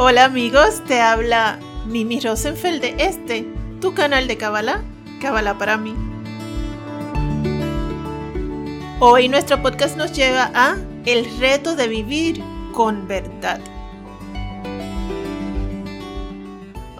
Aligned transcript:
Hola 0.00 0.24
amigos, 0.24 0.82
te 0.86 1.00
habla 1.00 1.58
Mimi 1.86 2.20
Rosenfeld 2.20 2.80
de 2.80 2.94
este, 2.98 3.46
tu 3.80 3.94
canal 3.94 4.28
de 4.28 4.36
Kabbalah, 4.36 4.82
Kabbalah 5.20 5.58
para 5.58 5.76
mí. 5.76 5.94
Hoy 9.00 9.28
nuestro 9.28 9.60
podcast 9.62 9.96
nos 9.96 10.12
lleva 10.12 10.50
a 10.54 10.76
el 11.04 11.38
reto 11.38 11.74
de 11.74 11.88
vivir 11.88 12.42
con 12.72 13.08
verdad. 13.08 13.60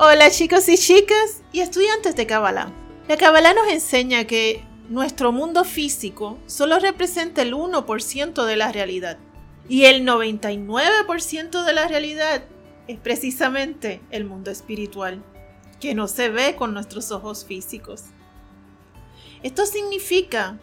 Hola 0.00 0.30
chicos 0.30 0.68
y 0.68 0.78
chicas 0.78 1.42
y 1.50 1.58
estudiantes 1.58 2.14
de 2.14 2.24
Kabbalah. 2.24 2.72
La 3.08 3.16
Kabbalah 3.16 3.52
nos 3.52 3.66
enseña 3.66 4.28
que 4.28 4.62
nuestro 4.88 5.32
mundo 5.32 5.64
físico 5.64 6.38
solo 6.46 6.78
representa 6.78 7.42
el 7.42 7.52
1% 7.52 8.44
de 8.44 8.56
la 8.56 8.70
realidad 8.70 9.18
y 9.68 9.86
el 9.86 10.06
99% 10.06 11.64
de 11.64 11.72
la 11.72 11.88
realidad 11.88 12.44
es 12.86 13.00
precisamente 13.00 14.00
el 14.12 14.24
mundo 14.24 14.52
espiritual, 14.52 15.20
que 15.80 15.96
no 15.96 16.06
se 16.06 16.28
ve 16.28 16.54
con 16.54 16.74
nuestros 16.74 17.10
ojos 17.10 17.44
físicos. 17.44 18.04
Esto 19.42 19.66
significa 19.66 20.60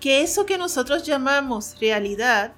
que 0.00 0.22
eso 0.22 0.46
que 0.46 0.56
nosotros 0.56 1.04
llamamos 1.04 1.78
realidad, 1.78 2.54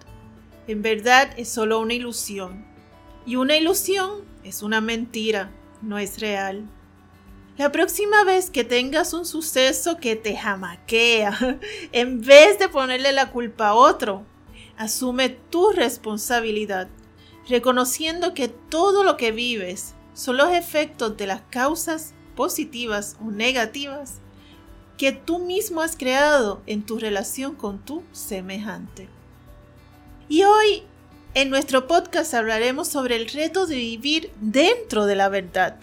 en 0.68 0.80
verdad 0.80 1.32
es 1.36 1.48
solo 1.48 1.80
una 1.80 1.94
ilusión. 1.94 2.64
Y 3.26 3.34
una 3.34 3.56
ilusión 3.56 4.24
es 4.44 4.62
una 4.62 4.80
mentira, 4.80 5.50
no 5.82 5.98
es 5.98 6.20
real. 6.20 6.68
La 7.56 7.72
próxima 7.72 8.24
vez 8.24 8.50
que 8.50 8.64
tengas 8.64 9.12
un 9.12 9.26
suceso 9.26 9.98
que 9.98 10.16
te 10.16 10.36
jamaquea, 10.36 11.58
en 11.92 12.20
vez 12.20 12.58
de 12.58 12.68
ponerle 12.68 13.12
la 13.12 13.30
culpa 13.30 13.68
a 13.68 13.74
otro, 13.74 14.24
asume 14.76 15.28
tu 15.28 15.70
responsabilidad 15.70 16.88
reconociendo 17.50 18.32
que 18.32 18.48
todo 18.48 19.04
lo 19.04 19.16
que 19.16 19.32
vives 19.32 19.94
son 20.14 20.36
los 20.36 20.52
efectos 20.52 21.16
de 21.16 21.26
las 21.26 21.42
causas 21.50 22.14
positivas 22.36 23.16
o 23.20 23.30
negativas 23.30 24.20
que 24.96 25.12
tú 25.12 25.38
mismo 25.38 25.80
has 25.80 25.96
creado 25.96 26.62
en 26.66 26.84
tu 26.84 26.98
relación 26.98 27.54
con 27.54 27.78
tu 27.78 28.02
semejante. 28.12 29.08
Y 30.28 30.44
hoy 30.44 30.84
en 31.34 31.48
nuestro 31.48 31.86
podcast 31.86 32.34
hablaremos 32.34 32.88
sobre 32.88 33.16
el 33.16 33.28
reto 33.28 33.66
de 33.66 33.76
vivir 33.76 34.32
dentro 34.40 35.06
de 35.06 35.14
la 35.14 35.28
verdad. 35.28 35.76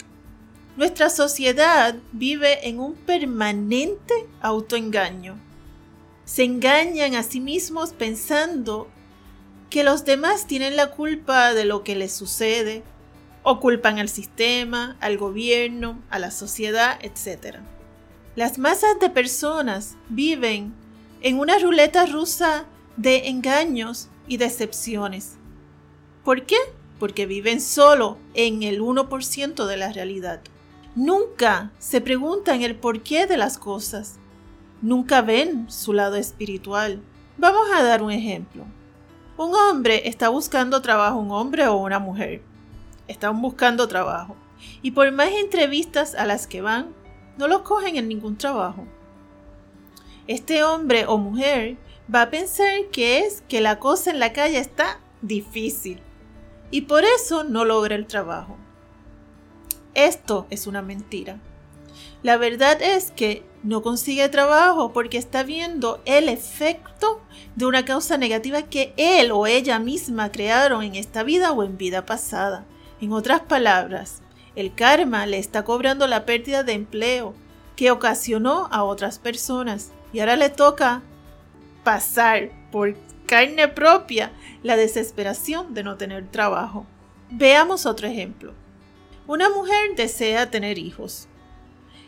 Nuestra 0.76 1.08
sociedad 1.08 1.96
vive 2.12 2.68
en 2.68 2.78
un 2.78 2.94
permanente 2.94 4.14
autoengaño. 4.42 5.36
Se 6.24 6.44
engañan 6.44 7.14
a 7.14 7.22
sí 7.22 7.40
mismos 7.40 7.92
pensando 7.92 8.88
que 9.70 9.84
los 9.84 10.04
demás 10.04 10.46
tienen 10.46 10.76
la 10.76 10.90
culpa 10.90 11.54
de 11.54 11.64
lo 11.64 11.82
que 11.82 11.96
les 11.96 12.12
sucede, 12.12 12.82
o 13.42 13.60
culpan 13.60 13.98
al 13.98 14.10
sistema, 14.10 14.98
al 15.00 15.16
gobierno, 15.16 16.02
a 16.10 16.18
la 16.18 16.30
sociedad, 16.30 16.98
etc. 17.00 17.56
Las 18.36 18.58
masas 18.58 19.00
de 19.00 19.08
personas 19.08 19.96
viven 20.10 20.74
en 21.22 21.38
una 21.38 21.58
ruleta 21.58 22.04
rusa 22.04 22.66
de 22.98 23.28
engaños 23.28 24.08
y 24.26 24.36
decepciones. 24.36 25.37
¿Por 26.24 26.44
qué? 26.44 26.56
Porque 26.98 27.26
viven 27.26 27.60
solo 27.60 28.18
en 28.34 28.62
el 28.62 28.80
1% 28.80 29.66
de 29.66 29.76
la 29.76 29.92
realidad. 29.92 30.40
Nunca 30.94 31.70
se 31.78 32.00
preguntan 32.00 32.62
el 32.62 32.74
porqué 32.74 33.26
de 33.26 33.36
las 33.36 33.56
cosas. 33.56 34.18
Nunca 34.82 35.22
ven 35.22 35.70
su 35.70 35.92
lado 35.92 36.16
espiritual. 36.16 37.00
Vamos 37.36 37.68
a 37.72 37.82
dar 37.82 38.02
un 38.02 38.10
ejemplo. 38.10 38.64
Un 39.36 39.54
hombre 39.54 40.08
está 40.08 40.28
buscando 40.28 40.82
trabajo, 40.82 41.18
un 41.18 41.30
hombre 41.30 41.68
o 41.68 41.76
una 41.76 42.00
mujer. 42.00 42.42
Están 43.06 43.40
buscando 43.40 43.86
trabajo. 43.86 44.34
Y 44.82 44.90
por 44.90 45.10
más 45.12 45.30
entrevistas 45.30 46.16
a 46.16 46.26
las 46.26 46.48
que 46.48 46.62
van, 46.62 46.88
no 47.36 47.46
los 47.46 47.62
cogen 47.62 47.96
en 47.96 48.08
ningún 48.08 48.36
trabajo. 48.36 48.84
Este 50.26 50.64
hombre 50.64 51.06
o 51.06 51.16
mujer 51.16 51.76
va 52.12 52.22
a 52.22 52.30
pensar 52.30 52.86
que 52.90 53.20
es 53.20 53.42
que 53.48 53.60
la 53.60 53.78
cosa 53.78 54.10
en 54.10 54.18
la 54.18 54.32
calle 54.32 54.58
está 54.58 54.98
difícil 55.22 56.02
y 56.70 56.82
por 56.82 57.04
eso 57.04 57.44
no 57.44 57.64
logra 57.64 57.94
el 57.94 58.06
trabajo. 58.06 58.56
Esto 59.94 60.46
es 60.50 60.66
una 60.66 60.82
mentira. 60.82 61.38
La 62.22 62.36
verdad 62.36 62.82
es 62.82 63.10
que 63.10 63.44
no 63.62 63.82
consigue 63.82 64.28
trabajo 64.28 64.92
porque 64.92 65.18
está 65.18 65.42
viendo 65.42 66.00
el 66.04 66.28
efecto 66.28 67.20
de 67.56 67.66
una 67.66 67.84
causa 67.84 68.16
negativa 68.16 68.62
que 68.62 68.92
él 68.96 69.30
o 69.32 69.46
ella 69.46 69.78
misma 69.78 70.30
crearon 70.30 70.82
en 70.82 70.94
esta 70.94 71.22
vida 71.22 71.52
o 71.52 71.62
en 71.62 71.76
vida 71.76 72.06
pasada. 72.06 72.64
En 73.00 73.12
otras 73.12 73.40
palabras, 73.40 74.20
el 74.56 74.74
karma 74.74 75.26
le 75.26 75.38
está 75.38 75.64
cobrando 75.64 76.06
la 76.06 76.24
pérdida 76.24 76.62
de 76.64 76.72
empleo 76.72 77.34
que 77.76 77.90
ocasionó 77.92 78.68
a 78.72 78.82
otras 78.82 79.18
personas 79.18 79.92
y 80.12 80.20
ahora 80.20 80.36
le 80.36 80.50
toca 80.50 81.02
pasar 81.84 82.50
por 82.72 82.96
carne 83.28 83.68
propia 83.68 84.32
la 84.64 84.76
desesperación 84.76 85.74
de 85.74 85.84
no 85.84 85.96
tener 85.96 86.26
trabajo. 86.28 86.84
Veamos 87.30 87.86
otro 87.86 88.08
ejemplo. 88.08 88.54
Una 89.28 89.48
mujer 89.48 89.94
desea 89.94 90.50
tener 90.50 90.78
hijos 90.78 91.28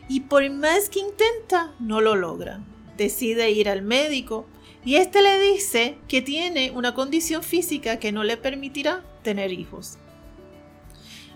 y 0.09 0.19
por 0.19 0.49
más 0.49 0.89
que 0.89 0.99
intenta, 0.99 1.71
no 1.79 2.01
lo 2.01 2.15
logra. 2.15 2.59
Decide 2.97 3.51
ir 3.51 3.69
al 3.69 3.81
médico 3.81 4.45
y 4.83 4.95
este 4.95 5.21
le 5.21 5.39
dice 5.39 5.97
que 6.09 6.21
tiene 6.21 6.71
una 6.71 6.93
condición 6.93 7.43
física 7.43 7.97
que 7.97 8.11
no 8.11 8.25
le 8.25 8.35
permitirá 8.35 9.05
tener 9.23 9.53
hijos. 9.53 9.97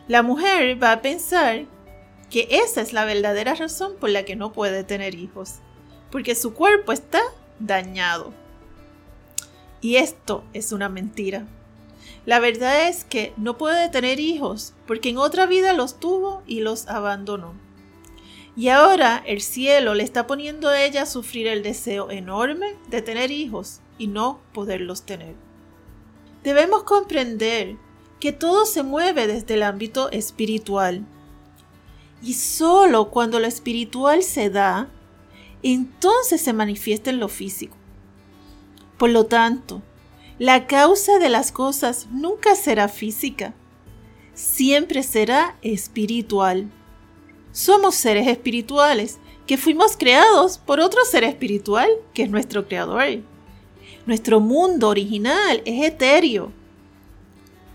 La 0.10 0.24
mujer 0.24 0.82
va 0.84 0.92
a 0.92 1.02
pensar 1.02 1.66
que 2.30 2.48
esa 2.52 2.82
es 2.82 2.92
la 2.92 3.06
verdadera 3.06 3.56
razón 3.56 3.94
por 3.98 4.10
la 4.10 4.26
que 4.26 4.36
no 4.36 4.52
puede 4.52 4.84
tener 4.84 5.16
hijos, 5.16 5.60
porque 6.12 6.36
su 6.36 6.54
cuerpo 6.54 6.92
está 6.92 7.22
dañado. 7.60 8.34
Y 9.86 9.98
esto 9.98 10.44
es 10.54 10.72
una 10.72 10.90
mentira. 10.90 11.46
La 12.26 12.40
verdad 12.40 12.88
es 12.88 13.04
que 13.04 13.34
no 13.38 13.60
puede 13.60 13.88
tener 13.90 14.20
hijos 14.20 14.74
porque 14.88 15.10
en 15.10 15.20
otra 15.20 15.46
vida 15.46 15.74
los 15.74 16.00
tuvo 16.00 16.42
y 16.48 16.62
los 16.62 16.88
abandonó. 16.88 17.54
Y 18.58 18.70
ahora 18.70 19.22
el 19.28 19.42
cielo 19.42 19.94
le 19.94 20.02
está 20.02 20.26
poniendo 20.26 20.70
a 20.70 20.82
ella 20.82 21.04
a 21.04 21.06
sufrir 21.06 21.46
el 21.46 21.62
deseo 21.62 22.10
enorme 22.10 22.76
de 22.90 23.04
tener 23.04 23.30
hijos 23.30 23.82
y 24.00 24.08
no 24.08 24.40
poderlos 24.54 25.04
tener. 25.04 25.36
Debemos 26.44 26.82
comprender 26.82 27.76
que 28.20 28.32
todo 28.32 28.66
se 28.66 28.82
mueve 28.82 29.28
desde 29.28 29.54
el 29.54 29.62
ámbito 29.62 30.10
espiritual. 30.10 31.06
Y 32.24 32.34
solo 32.34 33.12
cuando 33.12 33.40
lo 33.40 33.46
espiritual 33.46 34.24
se 34.24 34.50
da, 34.50 34.90
entonces 35.62 36.42
se 36.42 36.54
manifiesta 36.54 37.12
en 37.12 37.20
lo 37.20 37.28
físico. 37.28 37.78
Por 38.98 39.10
lo 39.10 39.26
tanto, 39.26 39.82
la 40.40 40.68
causa 40.68 41.20
de 41.20 41.30
las 41.30 41.52
cosas 41.52 42.08
nunca 42.12 42.56
será 42.56 42.88
física, 42.88 43.54
siempre 44.34 45.04
será 45.04 45.58
espiritual. 45.62 46.70
Somos 47.52 47.96
seres 47.96 48.28
espirituales 48.28 49.18
que 49.48 49.58
fuimos 49.58 49.96
creados 49.96 50.58
por 50.58 50.80
otro 50.80 51.04
ser 51.06 51.24
espiritual 51.24 51.90
que 52.14 52.24
es 52.24 52.30
nuestro 52.30 52.68
creador. 52.68 53.22
Nuestro 54.06 54.40
mundo 54.40 54.90
original 54.90 55.62
es 55.66 55.86
etéreo. 55.86 56.52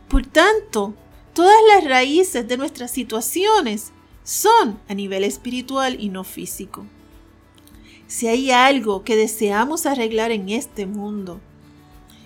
Por 0.09 0.27
tanto, 0.27 0.95
todas 1.33 1.57
las 1.75 1.85
raíces 1.85 2.47
de 2.47 2.57
nuestras 2.57 2.91
situaciones 2.91 3.93
son 4.23 4.81
a 4.89 4.95
nivel 4.95 5.25
espiritual 5.25 5.97
y 5.99 6.09
no 6.09 6.25
físico. 6.25 6.85
Si 8.11 8.27
hay 8.27 8.51
algo 8.51 9.05
que 9.05 9.15
deseamos 9.15 9.87
arreglar 9.87 10.33
en 10.33 10.49
este 10.49 10.85
mundo, 10.85 11.41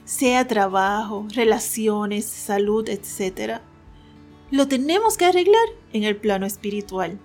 sea 0.06 0.48
trabajo, 0.48 1.26
relaciones, 1.34 2.24
salud, 2.24 2.88
etc., 2.88 3.60
lo 4.50 4.66
tenemos 4.66 5.18
que 5.18 5.26
arreglar 5.26 5.66
en 5.92 6.04
el 6.04 6.16
plano 6.16 6.46
espiritual. 6.46 7.18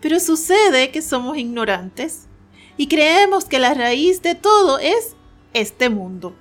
Pero 0.00 0.20
sucede 0.20 0.92
que 0.92 1.02
somos 1.02 1.36
ignorantes 1.36 2.28
y 2.76 2.86
creemos 2.86 3.46
que 3.46 3.58
la 3.58 3.74
raíz 3.74 4.22
de 4.22 4.36
todo 4.36 4.78
es 4.78 5.16
este 5.54 5.90
mundo. 5.90 6.36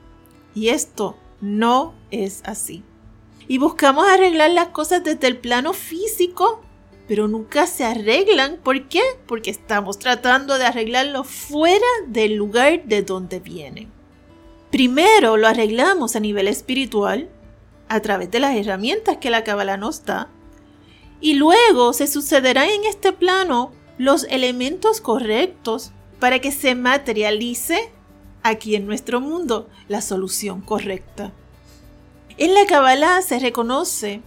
Y 0.54 0.68
esto 0.68 1.18
no 1.42 1.96
es 2.12 2.44
así. 2.46 2.84
Y 3.48 3.58
buscamos 3.58 4.06
arreglar 4.08 4.52
las 4.52 4.68
cosas 4.68 5.04
desde 5.04 5.26
el 5.26 5.40
plano 5.40 5.74
físico, 5.74 6.62
pero 7.12 7.28
nunca 7.28 7.68
se 7.68 7.84
arreglan. 7.84 8.56
¿Por 8.64 8.88
qué? 8.88 9.02
Porque 9.28 9.52
estamos 9.52 10.00
tratando 10.00 10.58
de 10.58 10.64
arreglarlo 10.64 11.26
fuera 11.26 11.86
del 12.08 12.36
lugar 12.36 12.86
de 12.86 13.02
donde 13.02 13.42
vienen. 13.42 13.92
Primero 14.72 15.36
lo 15.36 15.50
arreglamos 15.50 16.16
a 16.16 16.22
nivel 16.22 16.48
espiritual, 16.48 17.28
a 17.90 18.00
través 18.00 18.32
de 18.32 18.40
las 18.40 18.56
herramientas 18.56 19.18
que 19.18 19.30
la 19.30 19.44
Kabbalah 19.44 19.76
nos 19.76 20.06
da, 20.06 20.30
Y 21.20 21.34
luego 21.34 21.92
se 21.92 22.08
sucederán 22.08 22.70
en 22.70 22.86
este 22.86 23.12
plano 23.12 23.74
los 23.98 24.24
elementos 24.30 25.02
correctos 25.02 25.92
para 26.18 26.40
que 26.40 26.54
se 26.54 26.76
materialice 26.76 27.92
aquí 28.42 28.74
en 28.78 28.86
nuestro 28.86 29.20
mundo 29.20 29.68
la 29.90 30.00
solución 30.00 30.62
correcta. 30.62 31.34
En 32.38 32.54
la 32.54 32.66
Kabbalah 32.66 33.22
se 33.22 33.38
reconoce 33.38 34.22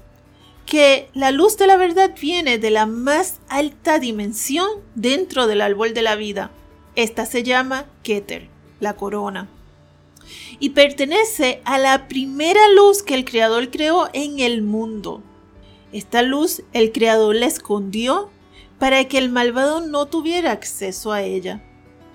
que 0.66 1.08
la 1.14 1.30
luz 1.30 1.56
de 1.56 1.66
la 1.66 1.76
verdad 1.76 2.14
viene 2.20 2.58
de 2.58 2.70
la 2.70 2.86
más 2.86 3.40
alta 3.48 3.98
dimensión 3.98 4.68
dentro 4.94 5.46
del 5.46 5.60
árbol 5.60 5.94
de 5.94 6.02
la 6.02 6.16
vida. 6.16 6.50
Esta 6.96 7.26
se 7.26 7.42
llama 7.42 7.86
Keter, 8.02 8.48
la 8.80 8.94
corona. 8.94 9.48
Y 10.58 10.70
pertenece 10.70 11.60
a 11.64 11.78
la 11.78 12.08
primera 12.08 12.68
luz 12.68 13.02
que 13.02 13.14
el 13.14 13.24
Creador 13.24 13.70
creó 13.70 14.08
en 14.12 14.40
el 14.40 14.62
mundo. 14.62 15.22
Esta 15.92 16.22
luz 16.22 16.62
el 16.72 16.92
Creador 16.92 17.34
la 17.34 17.46
escondió 17.46 18.30
para 18.78 19.04
que 19.04 19.18
el 19.18 19.30
malvado 19.30 19.80
no 19.80 20.06
tuviera 20.06 20.52
acceso 20.52 21.12
a 21.12 21.22
ella. 21.22 21.62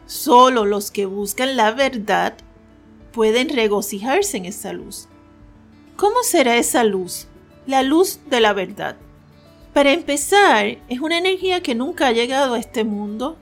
Solo 0.05 0.65
los 0.65 0.91
que 0.91 1.05
buscan 1.05 1.55
la 1.55 1.71
verdad 1.71 2.35
pueden 3.11 3.49
regocijarse 3.49 4.37
en 4.37 4.45
esa 4.45 4.73
luz. 4.73 5.07
¿Cómo 5.95 6.23
será 6.23 6.57
esa 6.57 6.83
luz? 6.83 7.27
La 7.65 7.83
luz 7.83 8.19
de 8.29 8.39
la 8.39 8.53
verdad. 8.53 8.97
Para 9.73 9.93
empezar, 9.93 10.77
es 10.87 10.99
una 10.99 11.17
energía 11.17 11.61
que 11.61 11.75
nunca 11.75 12.07
ha 12.07 12.11
llegado 12.11 12.55
a 12.55 12.59
este 12.59 12.83
mundo, 12.83 13.37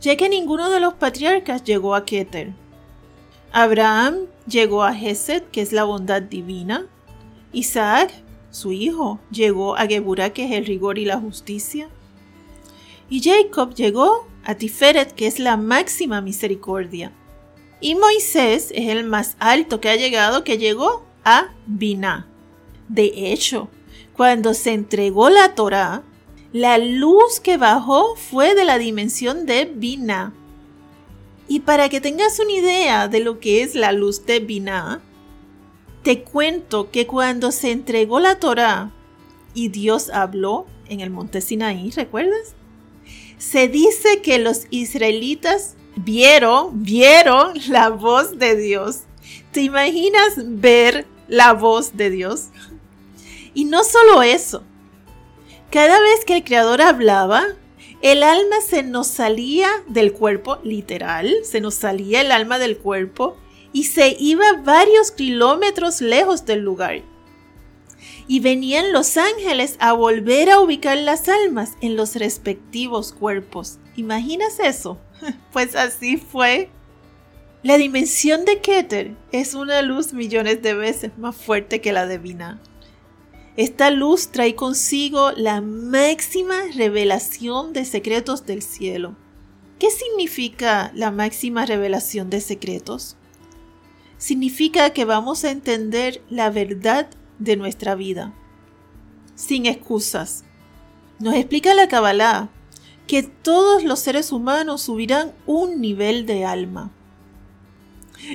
ya 0.00 0.16
que 0.16 0.28
ninguno 0.28 0.70
de 0.70 0.80
los 0.80 0.94
patriarcas 0.94 1.64
llegó 1.64 1.94
a 1.94 2.04
Keter. 2.04 2.54
Abraham 3.52 4.26
llegó 4.46 4.82
a 4.82 4.94
Gesed, 4.94 5.44
que 5.44 5.62
es 5.62 5.72
la 5.72 5.84
bondad 5.84 6.22
divina. 6.22 6.86
Isaac, 7.52 8.12
su 8.50 8.72
hijo, 8.72 9.20
llegó 9.30 9.76
a 9.76 9.86
Geburah, 9.86 10.30
que 10.30 10.44
es 10.46 10.52
el 10.52 10.66
rigor 10.66 10.98
y 10.98 11.04
la 11.04 11.18
justicia. 11.18 11.88
Y 13.08 13.22
Jacob 13.22 13.74
llegó 13.74 14.26
a 14.44 14.54
Tiferet, 14.54 15.12
que 15.12 15.26
es 15.26 15.38
la 15.38 15.56
máxima 15.56 16.20
misericordia. 16.20 17.12
Y 17.80 17.94
Moisés 17.94 18.72
es 18.74 18.88
el 18.88 19.04
más 19.04 19.36
alto 19.38 19.80
que 19.80 19.90
ha 19.90 19.96
llegado, 19.96 20.44
que 20.44 20.58
llegó 20.58 21.04
a 21.24 21.50
Binah. 21.66 22.26
De 22.88 23.12
hecho, 23.32 23.68
cuando 24.14 24.54
se 24.54 24.72
entregó 24.72 25.30
la 25.30 25.54
Torá, 25.54 26.02
la 26.52 26.78
luz 26.78 27.40
que 27.40 27.56
bajó 27.56 28.16
fue 28.16 28.54
de 28.54 28.64
la 28.64 28.78
dimensión 28.78 29.46
de 29.46 29.64
Binah. 29.66 30.32
Y 31.48 31.60
para 31.60 31.88
que 31.88 32.00
tengas 32.00 32.38
una 32.40 32.52
idea 32.52 33.08
de 33.08 33.20
lo 33.20 33.40
que 33.40 33.62
es 33.62 33.74
la 33.74 33.92
luz 33.92 34.24
de 34.26 34.40
Binah, 34.40 35.00
te 36.02 36.22
cuento 36.22 36.90
que 36.90 37.06
cuando 37.06 37.52
se 37.52 37.72
entregó 37.72 38.20
la 38.20 38.38
Torá 38.38 38.92
y 39.54 39.68
Dios 39.68 40.08
habló 40.10 40.66
en 40.88 41.00
el 41.00 41.10
monte 41.10 41.40
Sinaí, 41.40 41.90
¿recuerdas? 41.90 42.54
Se 43.38 43.68
dice 43.68 44.22
que 44.22 44.38
los 44.38 44.66
israelitas 44.70 45.74
vieron, 45.96 46.82
vieron 46.84 47.54
la 47.68 47.90
voz 47.90 48.38
de 48.38 48.56
Dios. 48.56 49.00
¿Te 49.52 49.62
imaginas 49.62 50.34
ver 50.36 51.06
la 51.28 51.52
voz 51.52 51.96
de 51.96 52.10
Dios? 52.10 52.50
Y 53.56 53.64
no 53.64 53.82
solo 53.82 54.22
eso. 54.22 54.62
Cada 55.72 55.98
vez 55.98 56.24
que 56.24 56.36
el 56.36 56.44
Creador 56.44 56.80
hablaba, 56.80 57.44
el 58.02 58.22
alma 58.22 58.60
se 58.64 58.84
nos 58.84 59.08
salía 59.08 59.68
del 59.88 60.12
cuerpo, 60.12 60.58
literal, 60.62 61.34
se 61.42 61.60
nos 61.60 61.74
salía 61.74 62.20
el 62.20 62.30
alma 62.30 62.60
del 62.60 62.78
cuerpo 62.78 63.36
y 63.72 63.84
se 63.84 64.16
iba 64.20 64.44
varios 64.62 65.10
kilómetros 65.10 66.00
lejos 66.00 66.46
del 66.46 66.60
lugar 66.60 67.02
y 68.28 68.40
venían 68.40 68.92
los 68.92 69.16
ángeles 69.16 69.76
a 69.78 69.92
volver 69.92 70.50
a 70.50 70.60
ubicar 70.60 70.98
las 70.98 71.28
almas 71.28 71.72
en 71.80 71.96
los 71.96 72.16
respectivos 72.16 73.12
cuerpos. 73.12 73.78
¿Imaginas 73.96 74.60
eso? 74.60 74.98
Pues 75.52 75.74
así 75.74 76.18
fue. 76.18 76.68
La 77.62 77.78
dimensión 77.78 78.44
de 78.44 78.60
Keter 78.60 79.16
es 79.32 79.54
una 79.54 79.80
luz 79.80 80.12
millones 80.12 80.60
de 80.60 80.74
veces 80.74 81.16
más 81.16 81.34
fuerte 81.34 81.80
que 81.80 81.92
la 81.92 82.06
de 82.06 82.18
Binah. 82.18 82.60
Esta 83.56 83.90
luz 83.90 84.28
trae 84.28 84.54
consigo 84.54 85.32
la 85.32 85.62
máxima 85.62 86.56
revelación 86.74 87.72
de 87.72 87.86
secretos 87.86 88.44
del 88.44 88.60
cielo. 88.60 89.16
¿Qué 89.78 89.90
significa 89.90 90.92
la 90.94 91.10
máxima 91.10 91.64
revelación 91.64 92.28
de 92.28 92.42
secretos? 92.42 93.16
Significa 94.18 94.90
que 94.90 95.06
vamos 95.06 95.44
a 95.44 95.50
entender 95.50 96.22
la 96.28 96.50
verdad 96.50 97.08
de 97.38 97.56
nuestra 97.56 97.94
vida. 97.94 98.34
Sin 99.34 99.64
excusas. 99.64 100.44
Nos 101.18 101.34
explica 101.34 101.72
la 101.72 101.88
Kabbalah 101.88 102.50
que 103.06 103.22
todos 103.22 103.84
los 103.84 104.00
seres 104.00 104.32
humanos 104.32 104.82
subirán 104.82 105.32
un 105.46 105.80
nivel 105.80 106.26
de 106.26 106.44
alma. 106.44 106.90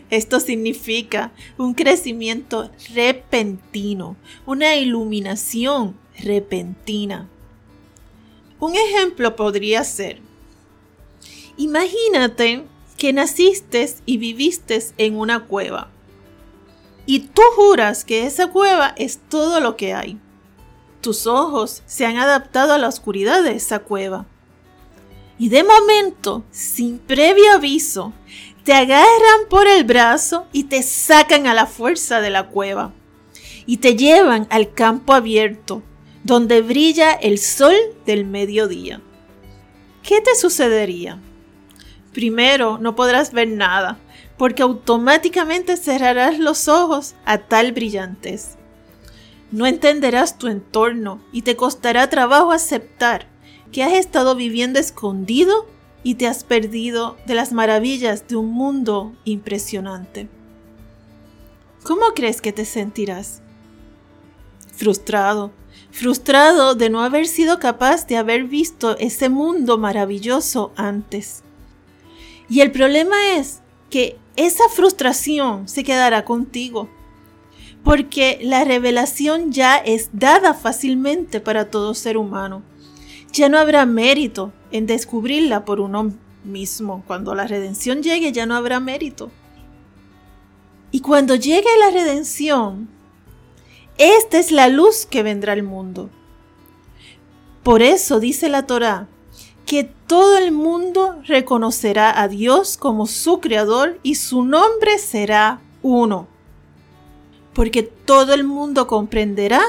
Esto 0.10 0.39
significa 0.39 1.31
un 1.57 1.74
crecimiento 1.74 2.72
repentino, 2.94 4.16
una 4.45 4.75
iluminación 4.75 5.98
repentina. 6.19 7.30
Un 8.60 8.75
ejemplo 8.75 9.36
podría 9.36 9.83
ser, 9.83 10.19
imagínate 11.57 12.63
que 12.98 13.13
naciste 13.13 13.94
y 14.06 14.18
viviste 14.18 14.80
en 14.98 15.16
una 15.16 15.45
cueva 15.45 15.92
y 17.06 17.19
tú 17.19 17.42
juras 17.56 18.06
que 18.06 18.25
esa 18.25 18.48
cueva 18.48 18.94
es 18.95 19.19
todo 19.30 19.60
lo 19.60 19.75
que 19.75 19.94
hay. 19.94 20.19
Tus 21.01 21.25
ojos 21.25 21.81
se 21.86 22.06
han 22.06 22.18
adaptado 22.18 22.74
a 22.74 22.77
la 22.77 22.88
oscuridad 22.88 23.44
de 23.44 23.56
esa 23.56 23.80
cueva. 23.80 24.25
Y 25.39 25.50
de 25.50 25.63
momento, 25.63 26.44
sin 26.51 27.00
previo 27.00 27.51
aviso, 27.54 28.13
te 28.63 28.74
agarran 28.74 29.48
por 29.50 29.68
el 29.68 29.84
brazo 29.84 30.46
y 30.52 30.66
te 30.66 30.84
sacan 30.84 31.48
a 31.48 31.54
la 31.54 31.66
fuerza 31.66 32.22
de 32.22 32.30
la 32.30 32.48
cueva. 32.48 32.94
Y 33.66 33.78
te 33.78 33.96
llevan 33.96 34.48
al 34.50 34.74
campo 34.74 35.13
abierto, 35.13 35.81
donde 36.24 36.62
brilla 36.62 37.12
el 37.12 37.40
sol 37.40 37.75
del 38.06 38.25
mediodía. 38.25 39.02
¿Qué 40.04 40.22
te 40.22 40.36
sucedería? 40.36 41.19
Primero, 42.13 42.78
no 42.78 42.96
podrás 42.96 43.31
ver 43.31 43.48
nada, 43.48 44.00
porque 44.38 44.63
automáticamente 44.63 45.78
cerrarás 45.78 46.38
los 46.40 46.68
ojos 46.68 47.16
a 47.25 47.38
tal 47.38 47.72
brillantez. 47.72 48.58
No 49.52 49.66
entenderás 49.66 50.38
tu 50.38 50.48
entorno 50.48 51.22
y 51.31 51.42
te 51.42 51.56
costará 51.56 52.10
trabajo 52.10 52.52
aceptar 52.52 53.28
que 53.72 53.84
has 53.84 53.94
estado 53.94 54.36
viviendo 54.36 54.80
escondido 54.80 55.68
y 56.03 56.15
te 56.15 56.27
has 56.27 56.43
perdido 56.43 57.17
de 57.25 57.36
las 57.36 57.51
maravillas 57.51 58.27
de 58.27 58.36
un 58.36 58.51
mundo 58.51 59.13
impresionante. 59.24 60.27
¿Cómo 61.84 62.13
crees 62.15 62.41
que 62.41 62.53
te 62.53 62.65
sentirás? 62.65 63.41
Frustrado, 64.74 65.51
frustrado 65.91 66.75
de 66.75 66.89
no 66.89 67.01
haber 67.01 67.27
sido 67.27 67.60
capaz 67.60 68.08
de 68.08 68.17
haber 68.17 68.46
visto 68.46 68.98
ese 68.98 69.29
mundo 69.29 69.77
maravilloso 69.77 70.72
antes. 70.75 71.43
Y 72.50 72.62
el 72.62 72.72
problema 72.72 73.15
es 73.36 73.62
que 73.89 74.17
esa 74.36 74.70
frustración 74.70 75.67
se 75.67 75.84
quedará 75.84 76.25
contigo, 76.25 76.89
porque 77.84 78.39
la 78.41 78.63
revelación 78.63 79.51
ya 79.51 79.77
es 79.77 80.10
dada 80.13 80.53
fácilmente 80.53 81.39
para 81.39 81.70
todo 81.70 81.93
ser 81.93 82.17
humano. 82.17 82.63
Ya 83.33 83.50
no 83.50 83.57
habrá 83.57 83.85
mérito 83.85 84.51
en 84.71 84.88
descubrirla 84.88 85.65
por 85.65 85.79
uno 85.79 86.13
mismo. 86.43 87.03
Cuando 87.07 87.35
la 87.35 87.47
redención 87.47 88.03
llegue 88.03 88.31
ya 88.31 88.45
no 88.45 88.55
habrá 88.55 88.79
mérito. 88.79 89.31
Y 90.91 91.00
cuando 91.00 91.35
llegue 91.35 91.69
la 91.79 91.89
redención, 91.91 92.89
esta 93.97 94.39
es 94.39 94.51
la 94.51 94.67
luz 94.67 95.05
que 95.05 95.23
vendrá 95.23 95.53
al 95.53 95.63
mundo. 95.63 96.09
Por 97.63 97.81
eso 97.81 98.19
dice 98.19 98.50
la 98.50 98.65
Torá, 98.65 99.07
que 99.65 99.83
todo 99.85 100.38
el 100.38 100.51
mundo 100.51 101.21
reconocerá 101.25 102.19
a 102.19 102.27
Dios 102.27 102.75
como 102.75 103.07
su 103.07 103.39
creador 103.39 104.00
y 104.03 104.15
su 104.15 104.43
nombre 104.43 104.97
será 104.97 105.61
uno. 105.81 106.27
Porque 107.53 107.83
todo 107.83 108.33
el 108.33 108.43
mundo 108.43 108.88
comprenderá 108.88 109.61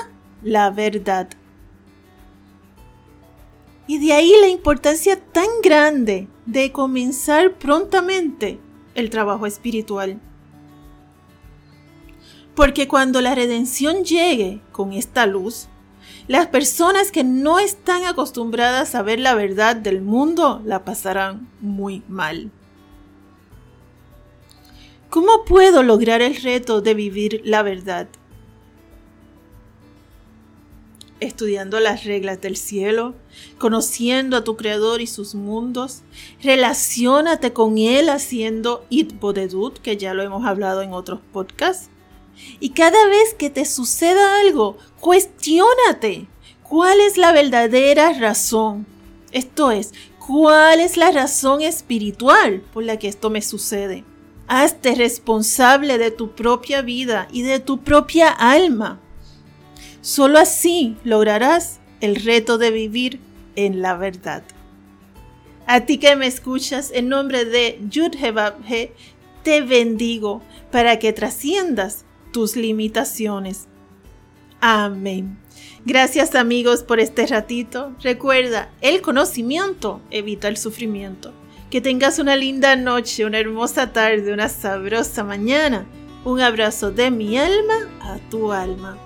la 0.43 0.71
verdad. 0.71 1.29
Y 3.87 3.99
de 3.99 4.13
ahí 4.13 4.33
la 4.41 4.49
importancia 4.49 5.21
tan 5.21 5.49
grande 5.63 6.29
de 6.47 6.73
comenzar 6.73 7.55
prontamente 7.55 8.59
el 8.95 9.11
trabajo 9.11 9.47
espiritual. 9.47 10.21
Porque 12.55 12.87
cuando 12.87 13.21
la 13.21 13.35
redención 13.35 14.05
llegue 14.05 14.61
con 14.73 14.93
esta 14.93 15.27
luz, 15.27 15.69
las 16.29 16.47
personas 16.47 17.11
que 17.11 17.25
no 17.25 17.59
están 17.59 18.05
acostumbradas 18.05 18.95
a 18.95 19.03
ver 19.03 19.19
la 19.19 19.35
verdad 19.35 19.75
del 19.75 20.03
mundo 20.03 20.63
la 20.65 20.85
pasarán 20.85 21.49
muy 21.61 22.03
mal. 22.09 22.51
¿Cómo 25.11 25.45
puedo 25.45 25.83
lograr 25.83 26.23
el 26.23 26.37
reto 26.37 26.81
de 26.81 26.95
vivir 26.95 27.43
la 27.45 27.63
verdad? 27.63 28.09
Estudiando 31.23 31.81
las 31.81 32.05
reglas 32.05 32.41
del 32.41 32.57
cielo, 32.57 33.15
conociendo 33.59 34.37
a 34.37 34.45
tu 34.45 34.57
Creador 34.57 35.01
y 35.01 35.07
sus 35.07 35.35
mundos. 35.35 36.03
Relaciónate 36.43 37.53
con 37.53 37.79
Él 37.79 38.09
haciendo 38.09 38.85
Itbodedut, 38.91 39.79
que 39.79 39.97
ya 39.97 40.15
lo 40.15 40.23
hemos 40.23 40.47
hablado 40.47 40.83
en 40.83 40.93
otros 40.93 41.21
podcasts. 41.33 41.89
Y 42.61 42.71
cada 42.71 43.07
vez 43.07 43.35
que 43.35 43.51
te 43.51 43.65
suceda 43.65 44.41
algo, 44.41 44.77
cuestiónate 45.01 46.27
cuál 46.63 47.01
es 47.01 47.17
la 47.17 47.33
verdadera 47.33 48.13
razón. 48.15 48.87
Esto 49.31 49.71
es, 49.71 49.93
cuál 50.27 50.81
es 50.81 50.97
la 50.97 51.11
razón 51.11 51.63
espiritual 51.63 52.63
por 52.73 52.85
la 52.85 52.99
que 52.99 53.09
esto 53.09 53.31
me 53.31 53.43
sucede. 53.43 54.05
Hazte 54.49 54.95
responsable 54.95 55.99
de 55.99 56.11
tu 56.11 56.31
propia 56.33 56.83
vida 56.83 57.29
y 57.33 57.43
de 57.43 57.61
tu 57.61 57.79
propia 57.79 58.29
alma. 58.29 59.01
Solo 60.03 60.41
así 60.41 60.97
lograrás 61.05 61.79
el 62.01 62.17
reto 62.17 62.59
de 62.59 62.73
vivir 62.73 63.21
en 63.55 63.83
la 63.83 63.97
verdad. 63.97 64.43
A 65.67 65.87
ti 65.87 65.99
que 65.99 66.17
me 66.17 66.27
escuchas, 66.27 66.91
en 66.93 67.09
nombre 67.09 67.45
de 67.45 67.79
Yud 67.89 68.17
He, 68.17 68.93
te 69.45 69.61
bendigo 69.63 70.43
para 70.73 70.99
que 70.99 71.13
trasciendas 71.13 72.05
tus 72.33 72.57
limitaciones. 72.57 73.69
Amén. 74.61 75.39
Gracias 75.85 76.35
amigos 76.35 76.83
por 76.83 76.99
este 76.99 77.25
ratito. 77.27 77.93
Recuerda, 78.03 78.71
el 78.81 79.03
conocimiento 79.03 80.01
evita 80.11 80.49
el 80.49 80.57
sufrimiento. 80.57 81.33
Que 81.71 81.81
tengas 81.81 82.19
una 82.19 82.35
linda 82.35 82.75
noche, 82.75 83.25
una 83.25 83.39
hermosa 83.39 83.93
tarde, 83.93 84.33
una 84.33 84.49
sabrosa 84.49 85.23
mañana. 85.23 85.87
Un 86.25 86.41
abrazo 86.41 86.91
de 86.91 87.13
mi 87.13 87.39
alma 87.39 87.89
a 88.01 88.19
tu 88.31 88.53
alma. 88.53 88.99